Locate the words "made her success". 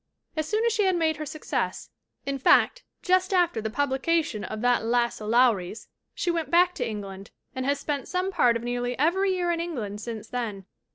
0.95-1.91